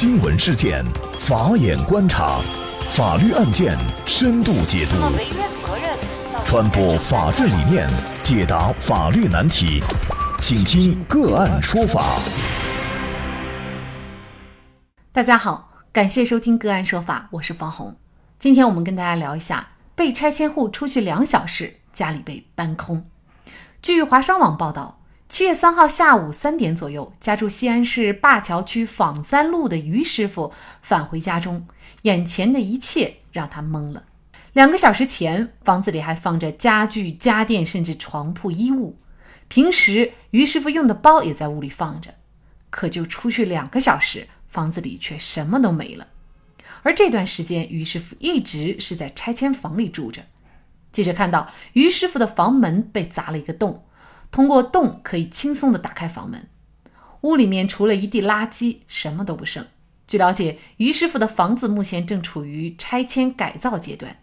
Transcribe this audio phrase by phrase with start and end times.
[0.00, 0.84] 新闻事件，
[1.18, 2.38] 法眼观察，
[2.92, 3.76] 法律案件
[4.06, 4.94] 深度解读，
[5.66, 5.98] 责任
[6.44, 7.84] 传播法治理念，
[8.22, 9.82] 解答法律难题，
[10.38, 12.20] 请听个案说法。
[15.10, 17.96] 大家好，感谢收听个案说法，我是方红。
[18.38, 23.04] 今天我们跟大家聊一下，被拆迁户出去两小时，家里被搬空。
[23.82, 24.97] 据华商网报道。
[25.28, 31.66] 七月三号下午三点左右，家住西安市灞桥区坊三路的于师傅返回家中，
[32.02, 34.04] 眼前的一切让他懵了。
[34.54, 38.96] 两个小时前，房子里还放着家具、家电，甚至床铺、衣物。
[39.48, 42.14] 平时于师傅用的包也在屋里放着，
[42.70, 46.08] 可就出去两个小时，房子里却什么都没了。
[46.82, 50.22] 而这段时间，于师傅一直是在拆迁房里住着。
[50.90, 53.84] 记者看到，于师傅的房门被砸了一个洞。
[54.30, 56.48] 通过洞可以轻松地打开房门，
[57.22, 59.66] 屋里面除了一地垃圾，什么都不剩。
[60.06, 64.16] 据了解，于师傅的房子目前正处于拆迁改造阶段，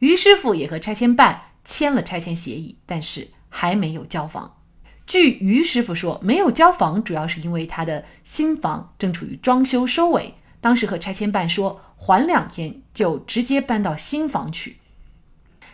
[0.00, 4.58] 于师傅也和拆迁办签了拆迁协议，但是还没有交房。
[5.06, 14.78] 据于师傅说，没有交房主要是因为他的新房正处于装修收尾，当时和拆迁办说缓两天就直接搬到新房去。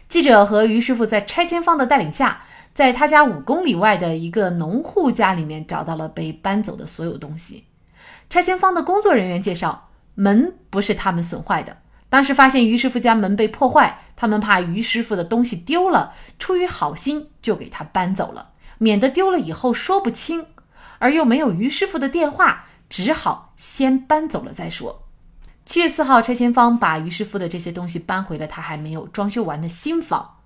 [0.09, 2.43] 记者和于师傅在拆迁方的带领下。
[2.79, 7.65] 在他家五公里外的一个农户家里面找到了被搬走的所有东西。
[8.31, 11.79] 拆迁方的工作人员介绍，门不是他们损坏的。
[12.09, 20.47] 当时发现于师傅家门被破坏，他们怕于师傅的东西丢了，出于好心就给他搬走了，免得丢了以后说不清，
[21.01, 25.03] 而又没有于师傅的电话，只好先搬走了再说。
[25.65, 30.37] 七月四号，拆迁方把于师傅的这些东西搬回了他还没有装修完的新房。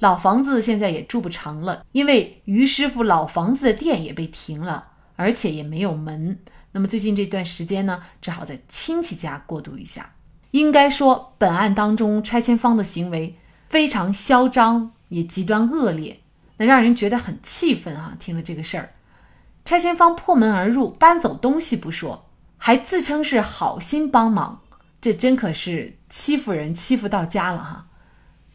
[0.00, 6.38] 老房子现在也住不长了，因为于师傅老房子的店也被停了，而且也没有门。
[6.72, 10.14] 那么最近这段时间呢，只好在亲戚家过渡一下。
[10.52, 13.36] 应该说，本案当中拆迁方的行为
[13.68, 16.20] 非常嚣张，也极端恶劣，
[16.56, 18.16] 那让人觉得很气愤啊！
[18.18, 18.92] 听了这个事儿，
[19.66, 24.62] 拆迁方破门而入，搬走东西不说，还自称是好心帮忙，
[24.98, 27.86] 这真可是欺负人欺负到家了哈！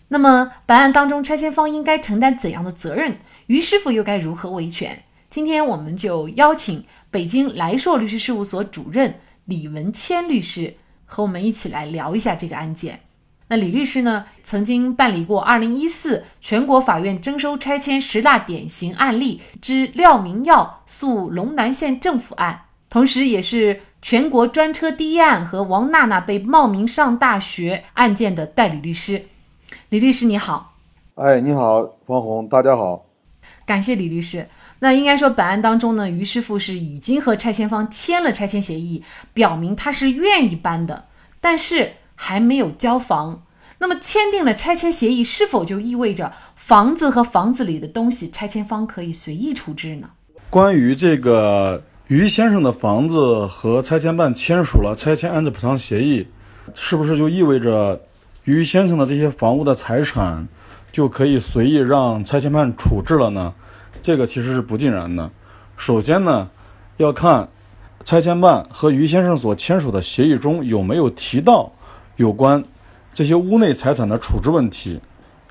[0.10, 3.18] 那么，本案当中，拆迁方应该承担怎样的责任？
[3.48, 5.04] 于师傅又该如何维权？
[5.30, 13.02] 今天我们就邀请北京来硕律师事务所主任李文谦律师和我们一起来聊一下这个案件。
[13.48, 29.26] 那李律师呢，曾经办理过2014全国法院征收拆迁十大典型案例之廖明耀诉龙南县政府案，同时也是全国专车第一案和王娜娜被冒名上大学案件的代理律师。
[29.90, 30.76] 李律师你好，
[31.16, 33.06] 哎，你好，方红，大家好，
[33.66, 34.48] 感谢李律师。
[34.80, 39.02] 那应该说，本案当中呢，于师傅是已经和拆迁方签了拆迁协议，
[39.34, 41.06] 表明他是愿意搬的，
[41.40, 43.44] 但是还没有交房。
[43.78, 50.10] 那么，签订了拆迁协议，是否就意味着房子和房子里的东西，拆迁方可以随意处置呢？
[50.50, 56.28] 关于这个于先生的房子和拆迁办签署了拆迁安置补偿协议，
[56.74, 58.02] 是不是就意味着？
[58.46, 60.48] 于先生的这些房屋的财产
[60.92, 63.54] 就可以随意让拆迁办处置了呢？
[64.04, 65.32] 这个其实是不尽然的。
[65.76, 66.48] 首先呢，
[66.98, 67.50] 要看
[68.04, 71.72] 拆迁办和于先生所签署的协议中有没有提到
[72.18, 72.64] 有关
[73.12, 75.02] 这些屋内财产的处置问题。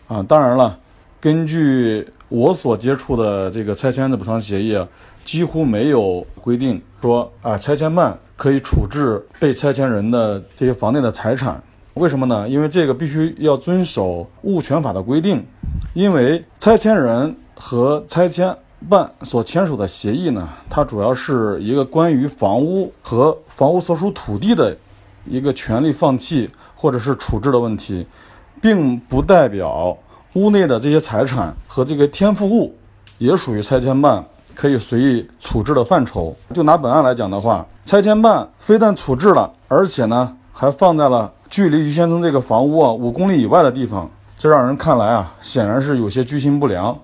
[0.06, 0.78] 啊，当然了，
[1.20, 4.78] 根据我所接触的这个拆迁的补偿协议，
[5.24, 11.60] 几乎没有规定说啊，拆迁办可以处置被拆迁人的这些房内的财产。
[11.94, 12.48] 为什么呢？
[12.48, 15.46] 因为这个必须要遵守物权法的规定，
[15.92, 18.52] 因为拆迁人和拆迁
[18.88, 24.76] 办所签署的协议呢，它主要是一个关于房屋和房屋所属土地的
[25.24, 28.04] 一个权利放弃或者是处置的问题，
[28.60, 29.96] 并不代表
[30.32, 32.74] 屋内的这些财产和这个天赋物
[33.18, 36.34] 也属于拆迁办可以随意处置的范畴。
[36.52, 41.32] 就拿本案来讲的话，拆迁办非但处置了，而且呢还放在了。
[41.54, 46.98] 距离于先生这个房屋啊五公里以外的地方，这让人看来啊，显然是有些居心不良，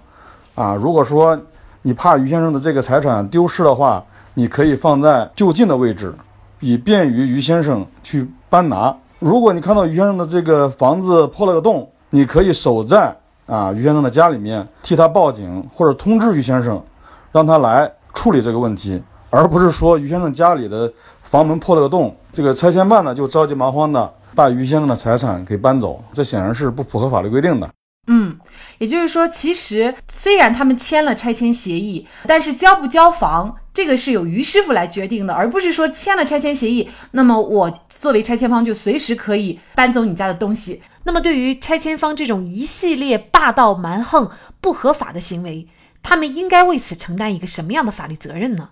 [0.57, 1.41] 啊，如果说
[1.83, 4.05] 你怕于先生的这个财产丢失的话，
[4.35, 6.13] 你可以放在就近的位置，
[6.59, 8.93] 以便于于先生去搬拿。
[9.21, 13.17] 如果你看到于先生的这个房子破了个洞，你可以守在
[13.47, 16.83] 啊于先生的家里面，替他报警或者通知于先生，
[17.31, 19.01] 让他来处理这个问题，
[19.31, 20.93] 而不是说于先生家里的
[21.23, 24.13] 房门破了个洞，这个拆迁办呢就着急忙慌的。
[24.35, 27.69] 把于先生的财产给搬走，这显然是不符合法律规定的。
[28.07, 28.37] 嗯，
[28.79, 40.83] 也就是说，其实虽然他们签了拆迁协议，但是交不交房，这这个是由于师傅来决定的，而不是说签了拆迁协议，那么我作为拆迁方就随时可以搬走你家的东西。
[41.05, 44.31] 那么对于拆迁方这种一系列霸道蛮横、
[44.61, 45.67] 不合法的行为，
[46.03, 48.69] 他们应该为此承担一个什么样的法律责任呢？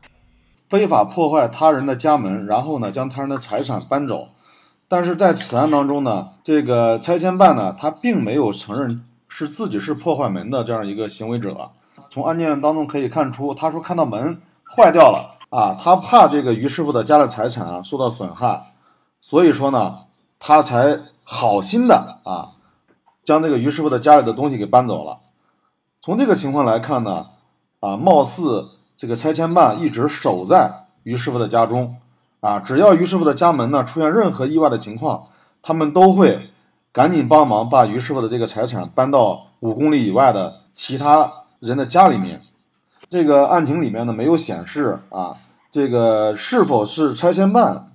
[0.68, 4.28] 非法破坏他人的家门，然后呢将他人的财产搬走。
[4.88, 11.70] 但是在此案当中呢，这个拆迁办呢，他并没有承认是自己是破坏门的这样一个行为者。
[12.08, 18.72] 从案件当中可以看出，他说看到门坏掉了啊，他怕这个于师傅的家的财产啊受到损害，
[19.20, 19.98] 所以说呢，
[20.38, 22.52] 他才好心的啊，
[23.26, 25.18] 将这个于师傅的家里的东西给搬走了。
[26.00, 27.26] 从这个情况来看呢，
[27.80, 31.96] 啊，貌似这个拆迁办一直守在于师傅的家中。
[32.40, 35.26] 啊，只要于师傅的家门呢出现任何意外的情况，
[35.60, 36.50] 他们都会
[36.92, 42.42] 赶紧帮忙把于师傅的这个财产搬到五公里以外的其他人的家里面。
[43.08, 45.34] 这个案情里面呢没有显示啊，
[45.72, 47.90] 这个是否是拆迁办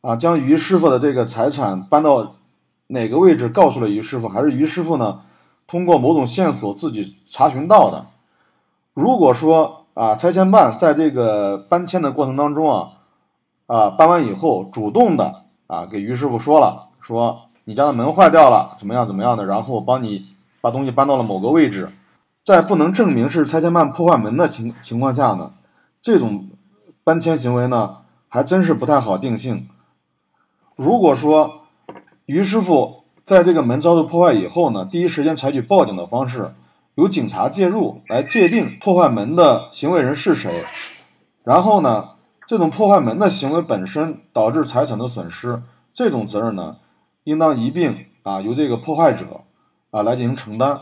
[0.00, 2.36] 啊将于师傅的这个财产搬到
[2.86, 5.22] 哪个位置告诉了于师傅，还是于师傅呢
[5.66, 8.06] 通过某种线索自己查询到的？
[8.94, 12.90] 如果说啊拆迁办在这个搬迁的过程当中啊。
[13.72, 20.26] 啊，搬完以后主动的啊，给于师傅说了，说你家的门坏掉了，怎么样怎么样的，然后帮你
[20.60, 21.90] 把东西搬到了某个位置，
[22.44, 25.54] 在不能证明是拆迁办破坏门的情情况下呢，
[26.02, 26.50] 这种
[27.02, 29.66] 搬迁行为呢，还真是不太好定性。
[30.76, 31.62] 如果说
[32.26, 36.52] 于师傅在这个门遭受破坏以后呢，第一时间采取报警的方式，
[36.96, 40.62] 由警察介入来界定破坏门的行为人是谁，
[41.42, 42.10] 然后呢？
[42.52, 46.76] 这种破坏门的行为本身导致财产的损失，这种责任呢，
[47.24, 49.24] 应当一并啊由这个破坏者
[49.90, 50.78] 啊来进行承担。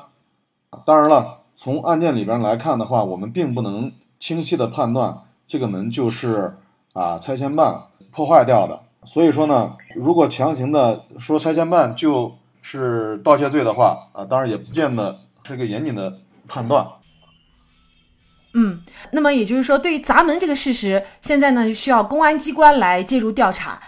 [0.84, 6.56] 当然了，从案件里边来看的话，我们并不能清晰的判断这个门就是
[6.92, 8.80] 啊拆迁办破坏掉的。
[9.04, 16.18] 所以说呢，如果强行的说拆迁办就是盗窃罪的话啊，当然也不见得是个严谨的
[16.48, 16.84] 判断。
[18.54, 18.82] 嗯，
[19.12, 23.80] 那么也就是说，对于砸门这个事实，现在呢需要公安机关来介入调查。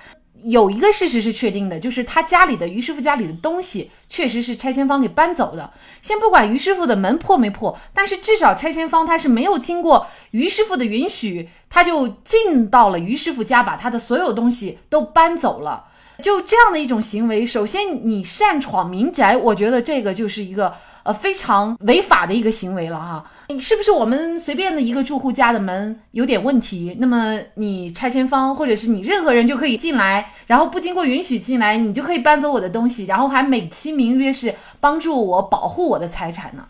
[0.44, 5.70] 有一个事实是确定的，就是他家里的于师傅家里的东西确实是拆迁方给搬走的。
[6.00, 15.84] 先不管于师傅的门破没破，但是至少拆迁方他是没有经过于师傅的允许，他就进到了于师傅家，把他的所有东西都搬走了。
[16.20, 20.72] 就这样的一种行为，首先你擅闯民宅，我觉得这个就是一个。
[21.04, 23.24] 呃，非常违法的一个行为了哈！
[23.48, 36.66] 你是不是我们随便的一个住户家的门有点问题，那么你拆迁方或者是你任何人就可以进来，然后不经过允许进来，你就可以搬走我的东西，然后还美其名曰是帮助我保护我的财产呢？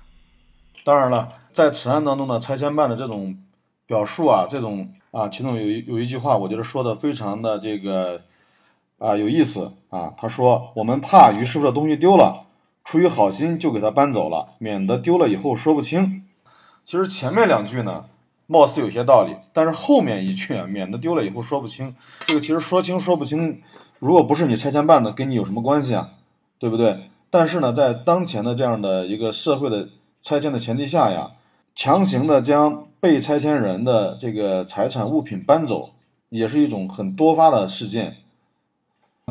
[0.82, 3.36] 当然了，在此案当中呢，拆迁办的这种
[3.86, 8.22] 表述啊，这种啊，其中有一有一句话，我觉得说的非常的这个
[8.98, 12.46] 啊有意思啊，他说我们怕于师傅的东西丢了。
[12.84, 16.24] 出于好心就给他搬走了，免得丢了以后说不清。
[16.84, 18.06] 其实前面两句呢，
[18.46, 21.94] 貌似有些道理，但是后面一句啊，免得丢了以后说不清，
[22.26, 23.62] 这个其实说清说不清，
[23.98, 26.10] 如果不是你拆迁办的，跟你有什么关系啊？
[26.58, 27.10] 对不对？
[27.30, 29.88] 但是呢，在当前的这样的一个社会的
[30.20, 31.30] 拆迁的前提下呀，
[31.74, 35.90] 强行的将被拆迁人的这个财产物品搬走，
[36.28, 38.18] 也是一种很多发的事件。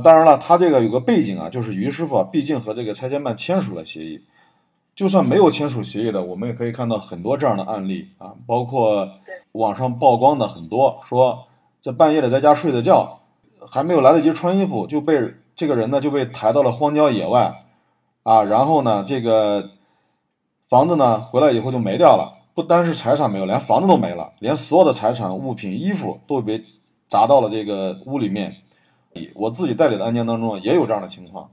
[0.04, 4.22] 当然了，他这个有个背景啊，就是于师傅啊，毕竟和这个拆迁办签署了协议。
[4.96, 9.10] 就算没有签署协议的，我们也可以看到很多这样的案例啊，包括
[9.54, 11.48] 网上曝光的很多，说
[11.82, 13.20] 在半夜的在家睡着觉，
[13.70, 17.64] 还没有来得及穿衣服，就被这个人呢就被抬到了荒郊野外
[18.24, 19.72] 啊，然后呢这个
[20.70, 26.64] 房子呢回来以后就没掉了，不单是财产没有，连房子都没了，连所有的财产物品、衣服都被
[27.08, 28.58] 砸到了这个屋里面。
[29.36, 31.50] 我自己代理的案件当中也有这样的情况。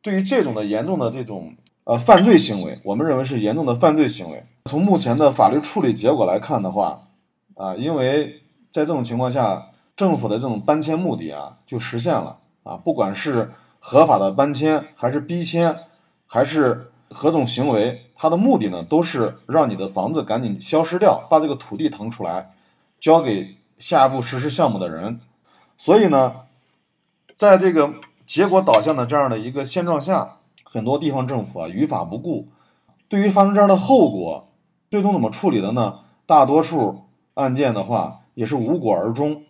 [0.00, 1.54] 对于这种的严重的这种
[1.84, 4.44] 呃犯罪行为，我们认为是严重的犯罪行为。
[4.64, 7.08] 从目前的法律处理结果来看的话，
[7.54, 15.76] 啊，因为在这种情况下，政府的这种搬迁目的啊就实现了啊，不管是合法的搬迁，还是逼迁，
[16.26, 22.52] 还是何种行为，它的目的呢都是让你的房子赶紧消失掉，把这个土地腾出来，
[22.98, 25.20] 交给下一步实施项目的人。
[25.76, 26.34] 所以呢。
[27.42, 27.94] 在这个
[28.24, 32.46] 结果导向的这样的一个现状下，很多地方政府啊于法不顾，
[33.08, 34.48] 对于发生这样的后果，
[34.92, 35.98] 最终怎么处理的呢？
[36.24, 37.02] 大多数
[37.34, 39.42] 案件的话也是无果而终，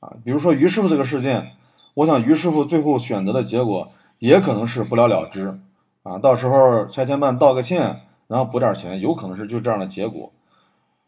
[0.00, 1.50] 啊，比如说于师傅这个事件，
[1.92, 5.60] 我想于师傅最后选择的结果也可能是不了了之，
[6.02, 10.32] 啊，到时候拆迁办道个歉，然后补点钱，有可能是就这样的结果。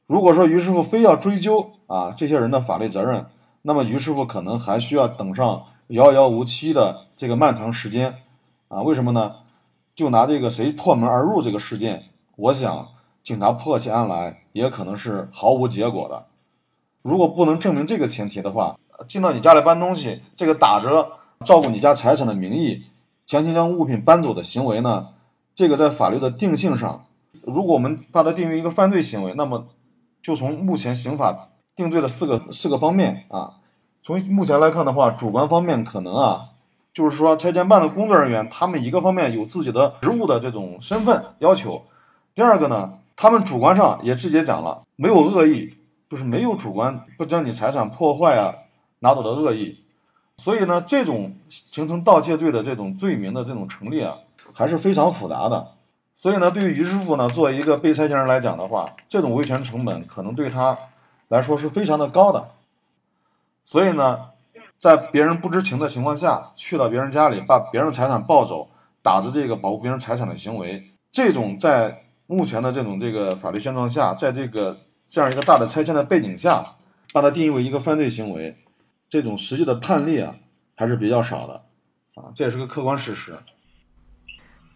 [0.07, 3.25] 如果说于师傅非要追究啊这些人的法律责任，
[3.63, 8.17] 那么于师傅可能还需要等上遥遥无期的这个漫长时间
[8.69, 8.83] 啊？
[8.83, 9.37] 为什么呢？
[9.95, 12.89] 就拿这个谁破门而入这个事件，我想
[13.23, 16.27] 警察破起案来也可能是毫无结果的。
[17.03, 21.13] 如果不能证明这个前提的话，进到你家里搬东西，这个打着
[21.45, 22.85] 照顾你家财产的名义，
[23.25, 25.09] 强行将物品搬走的行为呢？
[25.55, 27.07] 这个在法律的定性上，
[27.43, 29.69] 如果我们把它定为一个犯罪行为，那么
[30.23, 31.51] 就从目前刑法。
[31.77, 33.57] 定罪的四个四个方面啊，
[34.07, 36.51] 从目前来看的话，主观方面可能啊，
[36.95, 41.83] 就是说拆迁办的工作人员，他们一个方面有自己的职务的这种身份要求，
[42.33, 45.75] 第二个呢，他们主观上也直接讲了，没有恶意，
[46.09, 48.55] 就是没有主观不将你财产破坏啊
[49.01, 49.81] 拿走的恶意，
[50.37, 54.19] 所以呢，这种形成盗窃罪的这种罪名的这种成立啊，
[54.53, 55.73] 还是非常复杂的，
[56.15, 60.79] 所以呢，对于于师傅呢，作为一个被拆迁人来讲的话，这种维权成本可能对他。
[61.29, 62.51] 来说是非常的高的，
[63.67, 64.19] 所以呢，
[64.79, 68.71] 在别人不知情的情况下去到别人家里，把别人财产抱走，
[69.03, 76.77] 打着这个保护别人财产的行为，这种在目前的这种这个法律现状下，在这个这样一个大的拆迁的背景下，
[77.13, 78.57] 把它定义为一个犯罪行为，
[79.09, 80.37] 这种实际的判例啊
[80.77, 81.55] 还是比较少的，
[82.15, 83.37] 啊，这也是个客观事实。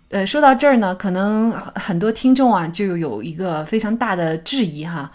[0.09, 5.13] 呃，说到这儿呢，可能很多听众啊就有一个非常大的质疑哈。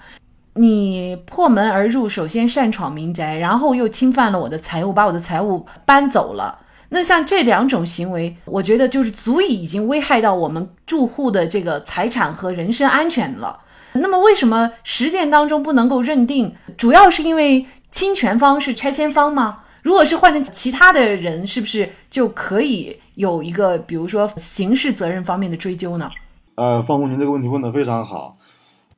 [0.58, 6.60] 你破门而入，首先擅闯民宅，然后又侵犯了我的财物，把我的财物搬走了。
[6.90, 13.60] 那像这两种行为，我觉得就是足以已经危害到我们住户的这个财产和人身安全了。
[13.94, 16.56] 那么为什么实践当中不能够认定？
[16.78, 19.60] 主要是因为侵权方是拆迁方吗？
[19.82, 26.10] 如果是换成其他的人，是不是就可以有一个，比如说刑事责任方面的追究呢？
[26.56, 28.38] 呃，方红，您这个问题问得非常好。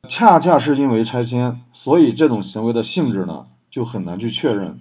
[0.05, 4.79] 恰恰是因为拆迁，所以这种行为的性质呢就很难去确认。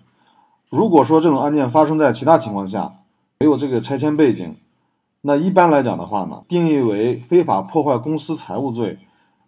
[0.71, 2.95] 如果说这种案件发生在其他情况下，
[3.41, 4.57] 没有这个拆迁背景，
[5.23, 8.99] 那一般来讲的话呢，定义为非法破坏公私财物罪。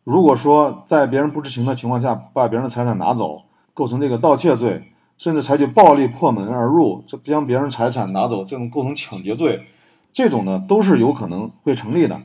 [0.02, 3.42] 如果说在别人不知情的情况下把别人的财产拿走，
[3.74, 9.66] 构成这个盗窃罪，甚至采取暴力破门而入，这将别人财产拿走，这种构成抢劫罪，
[10.12, 12.20] 这种呢都是有可能会成立的。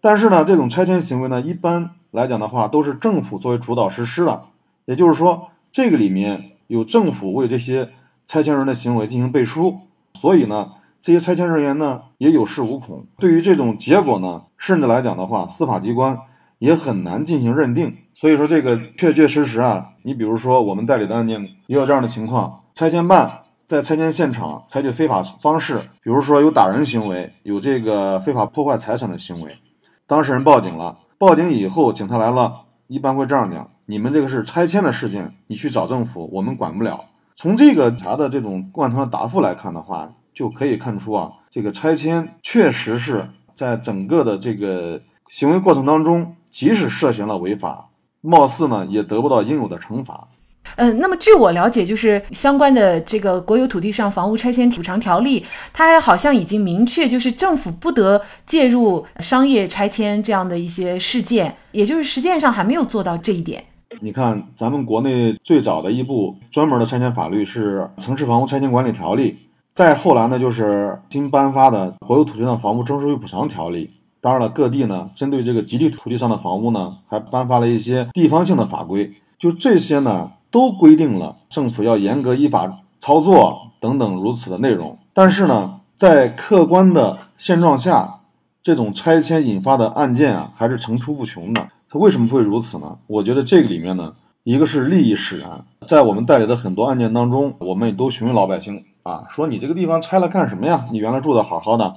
[0.00, 1.90] 但是呢，这种拆迁行为呢，一般。
[2.16, 4.44] 来讲的话，都是政府作为主导实施的，
[4.86, 7.90] 也就是说，这个里面有政府为这些
[8.24, 9.80] 拆迁人的行为进行背书，
[10.14, 13.04] 所以呢，这些拆迁人员呢也有恃无恐。
[13.18, 16.18] 对于这种结果呢，甚至来讲的话，司法机关
[16.58, 17.94] 也很难进行认定。
[18.14, 29.58] 所以说，这个确确实实啊，你比如说我们代理的案件也有这样的情况：拆迁办在拆迁现场采取非法方式，比如说有打人行为，有这个非法破坏财产的行为，
[30.06, 31.00] 当事人报警了。
[31.18, 37.06] 报警以后，警察来了，一般会这样讲：你们这个是拆迁的事件，你去找政府，我们管不了。
[37.36, 47.88] 从这个查的这种贯通的答复来看的话，就可以看出啊，这个拆迁确实是在整个的这个行为过程当中，即使涉嫌了违法，
[48.20, 50.28] 貌似呢也得不到应有的惩罚。
[50.76, 63.64] 嗯，那么据我了解，就是相关的这个国有土地上房屋拆迁补偿条例，它好像已经明确，就是政府不得介入商业拆迁这样的一些事件，也就是实践上还没有做到这一点。
[64.00, 69.32] 你看，咱们国内最早的一部专门的拆迁法律是《城市房屋拆迁管理条例》，
[69.72, 73.86] 再后来呢，就是新颁发的《国有土地上房屋征收与补偿条例》。
[74.20, 79.10] 当然了，各地呢，针对这个集体土地上的房屋呢，还颁发了一些地方性的法规。
[79.38, 80.32] 就这些呢。
[80.56, 88.20] 都规定了政府要严格依法操作等等如此的内容，但是呢，在客观的现状下，
[88.62, 91.68] 这种拆迁引发的案件啊，还是层出不穷的。
[91.90, 92.96] 它为什么会如此呢？
[93.06, 95.62] 我觉得这个里面呢，一个是利益使然。
[95.86, 100.86] 在我们代理的很多案件当中，我们也都询问老百姓啊，说你这个地方拆了干什么呀？
[100.90, 101.96] 你原来住的好好的，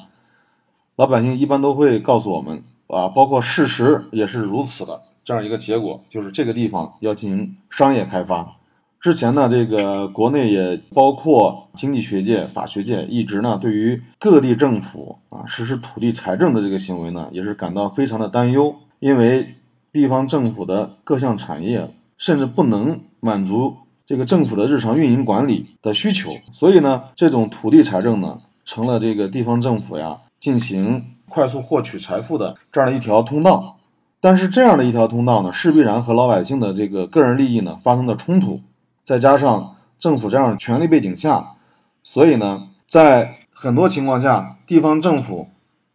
[0.98, 5.04] 老百姓一般都会告诉我们啊，包括事实也是如此的。
[5.24, 8.56] 这样一个结果，就是这个地方要进行商业开发。
[9.00, 18.76] 之前呢，这个国内也包括经济学界、法学界，一直呢对于各地政府啊实施土地财政的这个行为呢，也是感到非常的担忧。
[19.00, 19.56] 因为
[19.94, 23.74] 地方政府的各项产业甚至不能满足
[24.06, 33.78] 这个政府的日常运营管理的需求，所以呢，这种土地财政呢，成了这个地方政府呀进行快速获取财富的这样的一条通道。
[34.22, 38.62] 但是这样的一条通道呢，势必然和老百姓的这个个人利益呢发生了冲突，
[39.04, 41.54] 再加上政府这样权力背景下，
[42.04, 45.48] 所以呢，在很多情况下，地方政府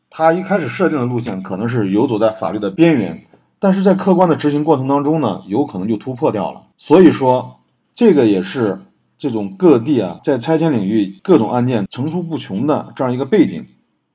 [0.09, 3.27] 他一开始设定的路线可能是游走在法律的边缘，
[3.59, 6.63] 但是在客观的执行过程当中呢，有可能就突破掉了。
[6.79, 7.57] 所以说，
[7.95, 8.81] 这个也是
[9.19, 13.67] 这种各地啊，在拆迁领域各种案件层出不穷的这样一个背景。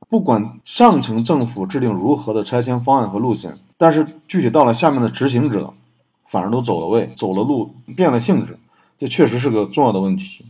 [0.09, 5.73] 不管上层政府制定如何的拆迁方案和路线，但是具体到了下面的执行者，
[6.27, 8.59] 反而都走了位、走了路、变了性质，
[8.97, 10.45] 这确实是个重要的问题。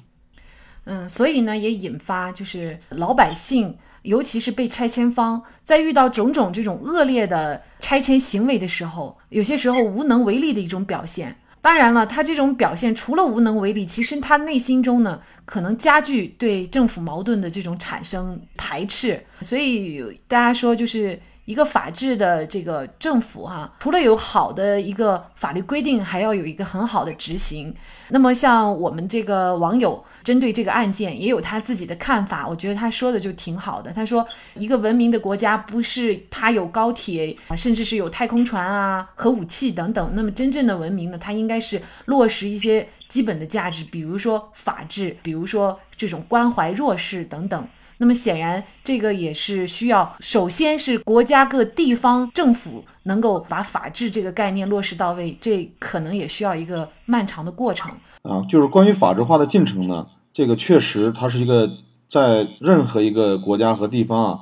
[0.85, 3.77] 嗯，所以呢，也引发就是老百姓。
[4.03, 11.35] 尤其是被拆迁方在遇到种种这种恶劣的拆迁行为的时候，有些时候无能为力的一种表现。
[11.61, 19.21] 当然了，他这种表现除了无能为力，其实他内心中呢，可能加剧对政府矛盾的这种产生排斥。
[19.41, 21.19] 所以大家说，就是。
[21.49, 27.73] 一个法治的这个政府哈，除了有好的一个法律规定，还要有一个很好的执行。
[28.09, 33.91] 那么像我们这个网友针对这个案件也有他自己的看法，我觉得他说的就挺好的。
[33.91, 40.11] 他说，一个文明的国家不是它有高铁啊，甚至是有太空船啊、核武器等等。
[40.13, 47.67] 那么真正的文明呢，它应该是落实一些基本的价值，比如说法治，比如说这种关怀弱势等等。
[48.01, 57.91] 那么显然，这个也是需要，首先是国家各地方政府能够把法治这个概念落实到位，这可能也需要一个漫长的过程
[58.23, 58.41] 啊。
[58.47, 61.69] 就是关于法治化的进程呢，这个确实它是一个
[62.07, 64.39] 在任何一个国家和地方啊，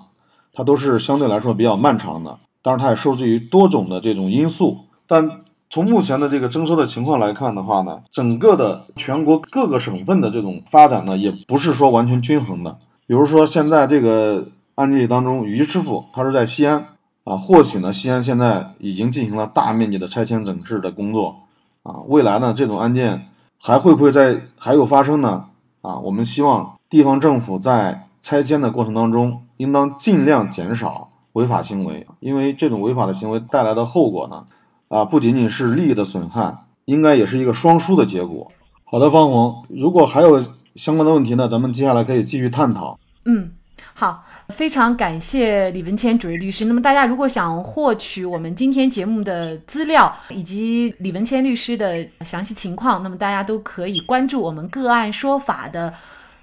[0.53, 2.37] 它都是相对来说比较漫长的。
[2.61, 4.81] 当然，它也受制于多种的这种因素。
[5.07, 12.77] 但从目前的这个征收的情况来看的话呢，整个的全国各个省份的这种发展呢，也不是说完全均衡的。
[13.07, 16.87] 比如说，现在这个案例当中，于师傅他是在西安
[17.23, 21.37] 啊，或许呢，西安现在已经进行了大面积的拆迁整治的工作
[21.83, 23.29] 啊，未来呢，这种案件
[23.61, 25.45] 还会不会在还有发生呢？
[25.81, 34.43] 啊，我们希望地方政府在拆迁的过程当中，应当尽量减少违法行为，因为这种违法的行为带来的后果呢，
[34.89, 38.51] 啊，不仅仅是利益的损害，应该也是一个双输的结果。
[38.83, 40.43] 好的，方红，如果还有。
[40.77, 42.97] 相关的问题呢，咱们接下来可以继续探讨。
[43.25, 43.51] 嗯，
[43.93, 46.65] 好，非常感谢李文谦主任律师。
[46.65, 55.93] 那么大家如果想获取我们今天节目的资料以及李文谦律师的详细情况，那么大家都可以关注我们个案说法的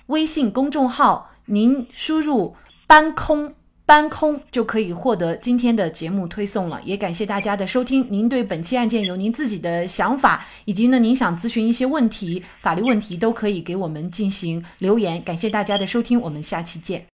[0.07, 2.55] 微信公众号，您输入
[2.87, 3.55] “搬空”。
[3.87, 8.07] 搬空就可以获得今天的节目推送了，也感谢大家的收听。
[8.11, 15.23] 您对本期案件有您自己的想法，以及呢您想咨询一些问题、法律问题，都可以给我们进行留言。
[15.23, 17.03] 感谢大家的收听，我们下期见。